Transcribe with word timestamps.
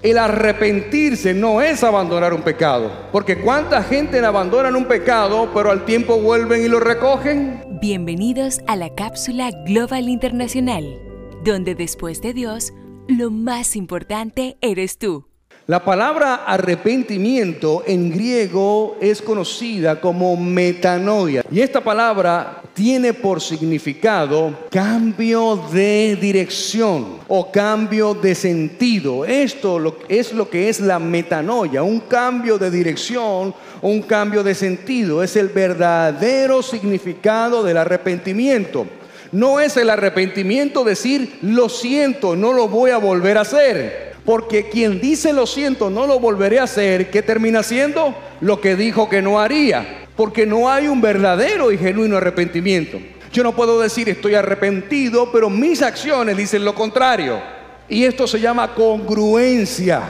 El 0.00 0.16
arrepentirse 0.16 1.34
no 1.34 1.60
es 1.60 1.82
abandonar 1.82 2.32
un 2.32 2.42
pecado, 2.42 3.08
porque 3.10 3.40
cuánta 3.40 3.82
gente 3.82 4.24
abandonan 4.24 4.76
un 4.76 4.84
pecado, 4.84 5.50
pero 5.52 5.72
al 5.72 5.84
tiempo 5.84 6.20
vuelven 6.20 6.64
y 6.64 6.68
lo 6.68 6.78
recogen. 6.78 7.64
Bienvenidos 7.80 8.60
a 8.68 8.76
la 8.76 8.94
cápsula 8.94 9.50
Global 9.66 10.08
Internacional, 10.08 10.84
donde 11.42 11.74
después 11.74 12.22
de 12.22 12.32
Dios, 12.32 12.72
lo 13.08 13.32
más 13.32 13.74
importante 13.74 14.56
eres 14.60 14.98
tú. 14.98 15.26
La 15.70 15.84
palabra 15.84 16.44
arrepentimiento 16.46 17.82
en 17.86 18.10
griego 18.10 18.96
es 19.02 19.20
conocida 19.20 20.00
como 20.00 20.34
metanoia. 20.34 21.44
Y 21.50 21.60
esta 21.60 21.82
palabra 21.82 22.62
tiene 22.72 23.12
por 23.12 23.42
significado 23.42 24.60
cambio 24.70 25.62
de 25.70 26.16
dirección 26.18 27.18
o 27.28 27.52
cambio 27.52 28.14
de 28.14 28.34
sentido. 28.34 29.26
Esto 29.26 29.98
es 30.08 30.32
lo 30.32 30.48
que 30.48 30.70
es 30.70 30.80
la 30.80 30.98
metanoia, 30.98 31.82
un 31.82 32.00
cambio 32.00 32.56
de 32.56 32.70
dirección 32.70 33.54
un 33.82 34.00
cambio 34.00 34.42
de 34.42 34.54
sentido. 34.54 35.22
Es 35.22 35.36
el 35.36 35.48
verdadero 35.48 36.62
significado 36.62 37.62
del 37.62 37.76
arrepentimiento. 37.76 38.86
No 39.32 39.60
es 39.60 39.76
el 39.76 39.90
arrepentimiento 39.90 40.82
decir, 40.82 41.40
lo 41.42 41.68
siento, 41.68 42.34
no 42.34 42.54
lo 42.54 42.68
voy 42.68 42.90
a 42.90 42.96
volver 42.96 43.36
a 43.36 43.42
hacer. 43.42 44.07
Porque 44.28 44.68
quien 44.68 45.00
dice 45.00 45.32
lo 45.32 45.46
siento, 45.46 45.88
no 45.88 46.06
lo 46.06 46.20
volveré 46.20 46.58
a 46.58 46.64
hacer, 46.64 47.08
¿qué 47.08 47.22
termina 47.22 47.60
haciendo? 47.60 48.14
Lo 48.42 48.60
que 48.60 48.76
dijo 48.76 49.08
que 49.08 49.22
no 49.22 49.40
haría. 49.40 50.06
Porque 50.16 50.44
no 50.44 50.70
hay 50.70 50.86
un 50.86 51.00
verdadero 51.00 51.72
y 51.72 51.78
genuino 51.78 52.18
arrepentimiento. 52.18 52.98
Yo 53.32 53.42
no 53.42 53.56
puedo 53.56 53.80
decir 53.80 54.06
estoy 54.10 54.34
arrepentido, 54.34 55.32
pero 55.32 55.48
mis 55.48 55.80
acciones 55.80 56.36
dicen 56.36 56.62
lo 56.62 56.74
contrario. 56.74 57.40
Y 57.88 58.04
esto 58.04 58.26
se 58.26 58.38
llama 58.38 58.74
congruencia. 58.74 60.02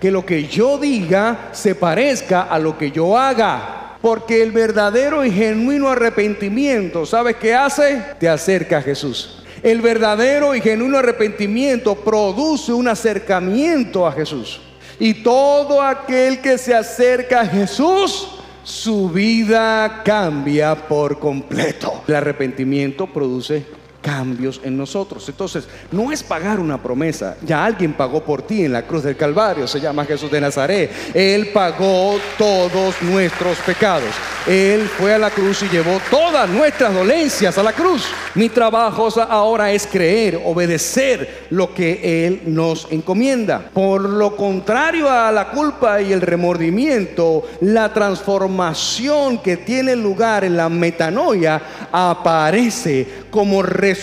Que 0.00 0.10
lo 0.10 0.24
que 0.24 0.44
yo 0.44 0.78
diga 0.78 1.50
se 1.52 1.74
parezca 1.74 2.44
a 2.44 2.58
lo 2.58 2.78
que 2.78 2.90
yo 2.90 3.18
haga. 3.18 3.98
Porque 4.00 4.42
el 4.42 4.52
verdadero 4.52 5.22
y 5.22 5.30
genuino 5.30 5.90
arrepentimiento, 5.90 7.04
¿sabes 7.04 7.36
qué 7.36 7.54
hace? 7.54 8.02
Te 8.18 8.26
acerca 8.26 8.78
a 8.78 8.82
Jesús. 8.82 9.42
El 9.62 9.80
verdadero 9.80 10.54
y 10.54 10.60
genuino 10.60 10.98
arrepentimiento 10.98 11.94
produce 11.94 12.72
un 12.72 12.88
acercamiento 12.88 14.06
a 14.06 14.12
Jesús. 14.12 14.60
Y 14.98 15.22
todo 15.22 15.82
aquel 15.82 16.40
que 16.40 16.56
se 16.58 16.74
acerca 16.74 17.42
a 17.42 17.46
Jesús, 17.46 18.28
su 18.62 19.10
vida 19.10 20.02
cambia 20.04 20.74
por 20.74 21.18
completo. 21.18 22.02
El 22.08 22.16
arrepentimiento 22.16 23.06
produce 23.06 23.64
cambios 24.06 24.60
en 24.62 24.76
nosotros. 24.76 25.28
Entonces, 25.28 25.66
no 25.90 26.12
es 26.12 26.22
pagar 26.22 26.60
una 26.60 26.80
promesa. 26.80 27.36
Ya 27.44 27.64
alguien 27.64 27.92
pagó 27.92 28.22
por 28.22 28.42
ti 28.42 28.64
en 28.64 28.72
la 28.72 28.86
cruz 28.86 29.02
del 29.02 29.16
Calvario. 29.16 29.66
Se 29.66 29.80
llama 29.80 30.04
Jesús 30.04 30.30
de 30.30 30.40
Nazaret. 30.40 30.92
Él 31.12 31.48
pagó 31.52 32.16
todos 32.38 33.02
nuestros 33.02 33.58
pecados. 33.58 34.10
Él 34.46 34.88
fue 34.96 35.12
a 35.12 35.18
la 35.18 35.30
cruz 35.30 35.64
y 35.64 35.68
llevó 35.68 36.00
todas 36.08 36.48
nuestras 36.48 36.94
dolencias 36.94 37.58
a 37.58 37.64
la 37.64 37.72
cruz. 37.72 38.04
Mi 38.36 38.48
trabajo 38.48 39.08
ahora 39.28 39.72
es 39.72 39.88
creer, 39.88 40.40
obedecer 40.44 41.46
lo 41.50 41.74
que 41.74 42.26
Él 42.28 42.42
nos 42.46 42.86
encomienda. 42.92 43.70
Por 43.74 44.02
lo 44.02 44.36
contrario 44.36 45.10
a 45.10 45.32
la 45.32 45.50
culpa 45.50 46.00
y 46.00 46.12
el 46.12 46.20
remordimiento, 46.20 47.42
la 47.62 47.92
transformación 47.92 49.38
que 49.38 49.56
tiene 49.56 49.96
lugar 49.96 50.44
en 50.44 50.56
la 50.56 50.68
metanoia 50.68 51.60
aparece 51.90 53.26
como 53.30 53.62
resultado 53.62 53.95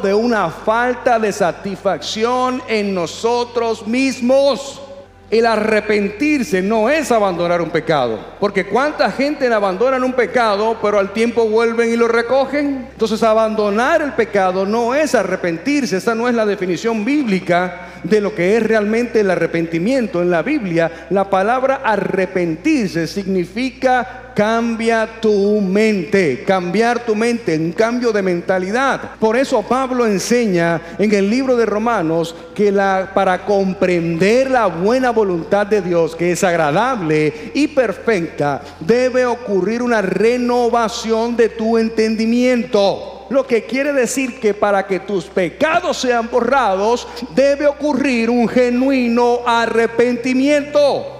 de 0.00 0.12
una 0.14 0.50
falta 0.50 1.18
de 1.18 1.32
satisfacción 1.32 2.62
en 2.68 2.94
nosotros 2.94 3.86
mismos. 3.86 4.83
El 5.30 5.46
arrepentirse 5.46 6.62
no 6.62 6.90
es 6.90 7.10
abandonar 7.10 7.60
un 7.62 7.70
pecado, 7.70 8.18
porque 8.38 8.66
cuánta 8.66 9.10
gente 9.10 9.52
abandonan 9.52 10.04
un 10.04 10.12
pecado, 10.12 10.76
pero 10.82 10.98
al 10.98 11.12
tiempo 11.12 11.48
vuelven 11.48 11.90
y 11.90 11.96
lo 11.96 12.08
recogen. 12.08 12.88
Entonces 12.92 13.22
abandonar 13.22 14.02
el 14.02 14.12
pecado 14.12 14.66
no 14.66 14.94
es 14.94 15.14
arrepentirse, 15.14 15.96
esa 15.96 16.14
no 16.14 16.28
es 16.28 16.34
la 16.34 16.46
definición 16.46 17.04
bíblica 17.04 17.88
de 18.04 18.20
lo 18.20 18.34
que 18.34 18.56
es 18.56 18.62
realmente 18.62 19.20
el 19.20 19.30
arrepentimiento. 19.30 20.22
En 20.22 20.30
la 20.30 20.42
Biblia, 20.42 21.06
la 21.10 21.28
palabra 21.28 21.80
arrepentirse 21.84 23.06
significa 23.06 24.24
cambia 24.34 25.20
tu 25.20 25.60
mente, 25.60 26.42
cambiar 26.44 27.04
tu 27.04 27.14
mente, 27.14 27.56
un 27.56 27.72
cambio 27.72 28.12
de 28.12 28.22
mentalidad. 28.22 29.12
Por 29.18 29.36
eso 29.36 29.62
Pablo 29.62 30.06
enseña 30.06 30.80
en 30.98 31.14
el 31.14 31.30
libro 31.30 31.56
de 31.56 31.66
Romanos 31.66 32.34
que 32.54 32.72
para 33.14 33.44
comprender 33.44 34.50
la 34.50 34.66
buena 34.66 35.10
voluntad 35.14 35.66
de 35.66 35.80
Dios, 35.80 36.14
que 36.14 36.32
es 36.32 36.44
agradable 36.44 37.52
y 37.54 37.68
perfecta, 37.68 38.62
debe 38.80 39.24
ocurrir 39.24 39.82
una 39.82 40.02
renovación 40.02 41.36
de 41.36 41.48
tu 41.48 41.78
entendimiento. 41.78 43.26
Lo 43.30 43.46
que 43.46 43.64
quiere 43.64 43.92
decir 43.92 44.38
que 44.38 44.52
para 44.52 44.86
que 44.86 45.00
tus 45.00 45.24
pecados 45.24 45.96
sean 45.96 46.28
borrados, 46.30 47.08
debe 47.34 47.66
ocurrir 47.66 48.28
un 48.28 48.48
genuino 48.48 49.40
arrepentimiento. 49.46 51.14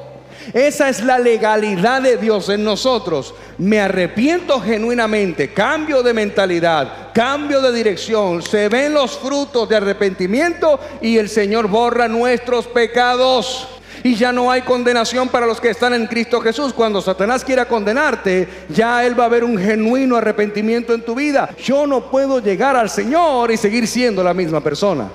Esa 0.53 0.88
es 0.91 1.03
la 1.03 1.19
legalidad 1.19 2.03
de 2.03 2.16
Dios 2.19 2.49
en 2.50 2.65
nosotros. 2.65 3.34
Me 3.56 3.81
arrepiento 3.81 4.61
genuinamente, 4.61 5.53
cambio 5.53 6.03
de 6.03 6.12
mentalidad, 6.12 7.12
cambio 7.15 7.62
de 7.62 7.72
dirección. 7.72 8.43
Se 8.43 8.69
ven 8.69 8.93
los 8.93 9.19
frutos 9.19 9.69
de 9.69 9.76
arrepentimiento 9.76 10.78
y 11.00 11.16
el 11.16 11.28
Señor 11.28 11.69
borra 11.69 12.09
nuestros 12.09 12.66
pecados. 12.66 13.69
Y 14.05 14.17
ya 14.17 14.33
no 14.33 14.51
hay 14.51 14.61
condenación 14.61 15.31
para 15.31 15.47
los 15.47 15.59
que 15.59 15.71
están 15.71 15.95
en 15.95 16.07
Cristo 16.07 16.39
Jesús. 16.39 16.75
Cuando 16.75 17.01
Satanás 17.01 17.43
quiera 17.43 17.65
condenarte, 17.65 18.47
ya 18.69 19.03
Él 19.03 19.19
va 19.19 19.25
a 19.25 19.31
ver 19.31 19.43
un 19.43 19.57
genuino 19.57 20.17
arrepentimiento 20.17 20.93
en 20.93 21.03
tu 21.03 21.15
vida. 21.15 21.49
Yo 21.57 21.87
no 21.87 22.11
puedo 22.11 22.39
llegar 22.39 22.77
al 22.77 22.91
Señor 22.91 23.51
y 23.51 23.57
seguir 23.57 23.87
siendo 23.89 24.23
la 24.23 24.35
misma 24.35 24.61
persona. 24.61 25.09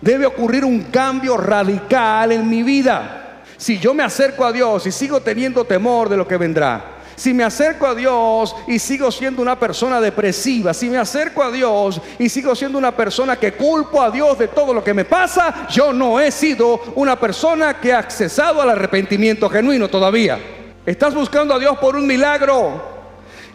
Debe 0.00 0.26
ocurrir 0.26 0.64
un 0.64 0.82
cambio 0.84 1.36
radical 1.36 2.30
en 2.30 2.48
mi 2.48 2.62
vida. 2.62 3.42
Si 3.56 3.80
yo 3.80 3.92
me 3.92 4.04
acerco 4.04 4.44
a 4.44 4.52
Dios 4.52 4.86
y 4.86 4.92
sigo 4.92 5.20
teniendo 5.20 5.64
temor 5.64 6.08
de 6.08 6.16
lo 6.16 6.28
que 6.28 6.36
vendrá, 6.36 6.95
si 7.16 7.32
me 7.34 7.44
acerco 7.44 7.86
a 7.86 7.94
Dios 7.94 8.54
y 8.66 8.78
sigo 8.78 9.10
siendo 9.10 9.42
una 9.42 9.58
persona 9.58 10.00
depresiva, 10.00 10.72
si 10.74 10.88
me 10.88 10.98
acerco 10.98 11.42
a 11.42 11.50
Dios 11.50 12.00
y 12.18 12.28
sigo 12.28 12.54
siendo 12.54 12.78
una 12.78 12.94
persona 12.94 13.36
que 13.36 13.52
culpo 13.52 14.02
a 14.02 14.10
Dios 14.10 14.38
de 14.38 14.48
todo 14.48 14.72
lo 14.72 14.84
que 14.84 14.94
me 14.94 15.04
pasa, 15.04 15.66
yo 15.68 15.92
no 15.92 16.20
he 16.20 16.30
sido 16.30 16.80
una 16.94 17.18
persona 17.18 17.80
que 17.80 17.92
ha 17.92 17.98
accesado 17.98 18.60
al 18.60 18.70
arrepentimiento 18.70 19.48
genuino 19.48 19.88
todavía. 19.88 20.38
Estás 20.84 21.14
buscando 21.14 21.54
a 21.54 21.58
Dios 21.58 21.76
por 21.78 21.96
un 21.96 22.06
milagro. 22.06 22.96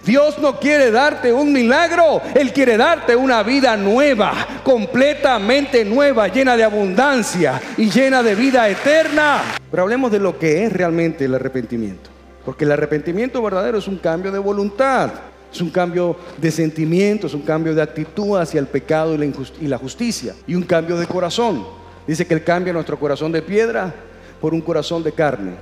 Dios 0.04 0.40
no 0.40 0.60
quiere 0.60 0.90
darte 0.90 1.32
un 1.32 1.54
milagro, 1.54 2.22
Él 2.34 2.52
quiere 2.52 2.76
darte 2.76 3.16
una 3.16 3.44
vida 3.44 3.78
nueva, 3.78 4.34
completamente 4.64 5.86
nueva, 5.86 6.28
llena 6.28 6.58
de 6.58 6.64
abundancia 6.64 7.62
y 7.78 7.90
llena 7.90 8.24
de 8.24 8.34
vida 8.34 8.68
eterna. 8.68 9.44
Pero 9.70 9.84
hablemos 9.84 10.12
de 10.12 10.20
lo 10.20 10.40
que 10.40 10.66
es 10.66 10.74
realmente 10.74 11.26
el 11.26 11.36
arrepentimiento. 11.36 12.11
Porque 12.46 12.66
el 12.66 12.72
arrepentimiento 12.72 13.42
verdadero 13.42 13.78
es 13.78 13.88
un 13.88 13.98
cambio 13.98 14.32
de 14.32 14.40
voluntad, 14.40 15.12
es 15.52 15.62
un 15.62 15.70
cambio 15.70 16.16
de 16.38 16.50
sentimiento, 16.50 17.28
es 17.28 17.34
un 17.34 17.42
cambio 17.42 17.76
de 17.76 17.82
actitud 17.82 18.38
hacia 18.38 18.60
el 18.60 18.68
pecado 18.68 19.16
y 19.16 19.68
la 19.68 19.78
justicia, 19.78 20.34
y 20.48 20.56
un 20.56 20.64
cambio 20.64 20.98
de 20.98 21.08
corazón. 21.08 21.66
Dice 22.08 22.26
que 22.26 22.34
Él 22.34 22.44
cambia 22.44 22.74
nuestro 22.74 23.00
corazón 23.00 23.32
de 23.32 23.42
piedra 23.42 23.94
por 24.40 24.54
un 24.54 24.62
corazón 24.62 25.04
de 25.04 25.12
carne. 25.12 25.54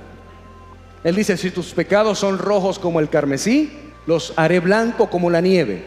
Él 1.04 1.16
dice, 1.16 1.36
si 1.36 1.50
tus 1.50 1.72
pecados 1.72 2.18
son 2.18 2.38
rojos 2.38 2.78
como 2.78 3.00
el 3.00 3.08
carmesí, 3.08 3.72
los 4.06 4.32
haré 4.36 4.60
blanco 4.60 5.08
como 5.08 5.30
la 5.30 5.40
nieve. 5.40 5.84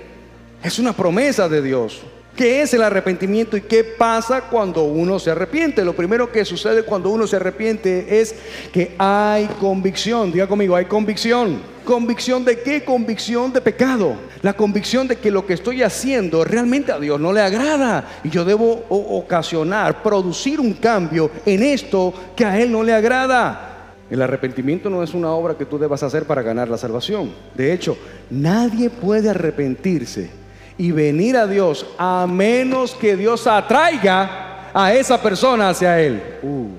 Es 0.63 0.79
una 0.79 0.93
promesa 0.93 1.49
de 1.49 1.61
Dios. 1.61 2.01
¿Qué 2.35 2.63
es 2.63 2.73
el 2.73 2.81
arrepentimiento 2.81 3.55
y 3.55 3.61
qué 3.61 3.83
pasa 3.83 4.41
cuando 4.49 4.85
uno 4.85 5.19
se 5.19 5.29
arrepiente? 5.29 5.85
Lo 5.85 5.95
primero 5.95 6.31
que 6.31 6.43
sucede 6.43 6.81
cuando 6.81 7.11
uno 7.11 7.27
se 7.27 7.35
arrepiente 7.35 8.19
es 8.19 8.33
que 8.71 8.95
hay 8.97 9.45
convicción. 9.59 10.31
Diga 10.31 10.47
conmigo, 10.47 10.75
hay 10.75 10.85
convicción. 10.85 11.61
¿Convicción 11.85 12.43
de 12.43 12.59
qué? 12.59 12.83
Convicción 12.83 13.53
de 13.53 13.61
pecado. 13.61 14.15
La 14.41 14.53
convicción 14.53 15.07
de 15.07 15.17
que 15.17 15.29
lo 15.29 15.45
que 15.45 15.53
estoy 15.53 15.83
haciendo 15.83 16.43
realmente 16.43 16.91
a 16.91 16.97
Dios 16.97 17.19
no 17.19 17.31
le 17.31 17.41
agrada. 17.41 18.21
Y 18.23 18.31
yo 18.31 18.43
debo 18.43 18.83
ocasionar, 18.89 20.01
producir 20.01 20.59
un 20.59 20.73
cambio 20.73 21.29
en 21.45 21.61
esto 21.61 22.15
que 22.35 22.45
a 22.45 22.59
Él 22.59 22.71
no 22.71 22.81
le 22.81 22.93
agrada. 22.93 23.93
El 24.09 24.23
arrepentimiento 24.23 24.89
no 24.89 25.03
es 25.03 25.13
una 25.13 25.29
obra 25.29 25.55
que 25.55 25.65
tú 25.65 25.77
debas 25.77 26.01
hacer 26.01 26.25
para 26.25 26.41
ganar 26.41 26.67
la 26.67 26.79
salvación. 26.79 27.31
De 27.53 27.71
hecho, 27.71 27.95
nadie 28.31 28.89
puede 28.89 29.29
arrepentirse 29.29 30.42
y 30.77 30.91
venir 30.91 31.37
a 31.37 31.47
Dios 31.47 31.85
a 31.97 32.25
menos 32.27 32.95
que 32.95 33.15
Dios 33.15 33.47
atraiga 33.47 34.69
a 34.73 34.93
esa 34.93 35.21
persona 35.21 35.69
hacia 35.69 35.99
Él. 35.99 36.21
Uh. 36.41 36.69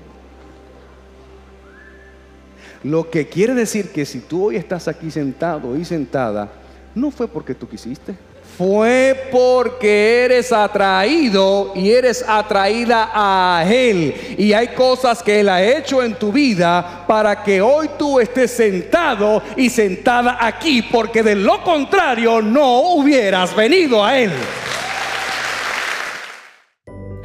Lo 2.83 3.09
que 3.09 3.27
quiere 3.27 3.53
decir 3.53 3.91
que 3.91 4.05
si 4.05 4.19
tú 4.19 4.47
hoy 4.47 4.57
estás 4.57 4.87
aquí 4.87 5.09
sentado 5.09 5.75
y 5.75 5.83
sentada, 5.85 6.51
no 6.93 7.09
fue 7.09 7.27
porque 7.27 7.55
tú 7.55 7.67
quisiste, 7.67 8.15
fue 8.57 9.29
porque 9.31 10.23
eres 10.25 10.51
atraído 10.51 11.73
y 11.75 11.91
eres 11.91 12.23
atraída 12.27 13.11
a 13.13 13.65
Él. 13.67 14.13
Y 14.37 14.53
hay 14.53 14.69
cosas 14.69 15.21
que 15.21 15.41
Él 15.41 15.49
ha 15.49 15.63
hecho 15.63 16.01
en 16.01 16.15
tu 16.15 16.31
vida 16.31 17.03
para 17.07 17.43
que 17.43 17.61
hoy 17.61 17.89
tú 17.97 18.19
estés 18.19 18.51
sentado 18.51 19.41
y 19.57 19.69
sentada 19.69 20.37
aquí, 20.39 20.81
porque 20.81 21.23
de 21.23 21.35
lo 21.35 21.63
contrario 21.63 22.41
no 22.41 22.93
hubieras 22.93 23.55
venido 23.55 24.03
a 24.03 24.17
Él. 24.17 24.31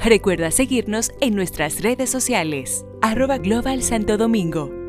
Recuerda 0.02 0.50
seguirnos 0.50 1.12
en 1.20 1.34
nuestras 1.36 1.82
redes 1.82 2.10
sociales, 2.10 2.84
arroba 3.02 3.38
Global 3.38 3.82
Santo 3.82 4.16
Domingo 4.16 4.79